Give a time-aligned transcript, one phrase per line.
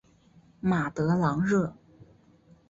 [0.61, 1.75] 马德朗热。